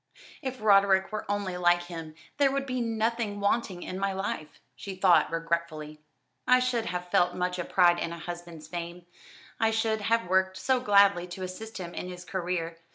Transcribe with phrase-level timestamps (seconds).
[0.41, 4.95] "If Roderick were only like him there would be nothing wanting in my life," she
[4.95, 5.99] thought regretfully.
[6.47, 9.05] "I should have felt much a pride in a husband's fame,
[9.59, 12.79] I should have worked so gladly to assist him in his career.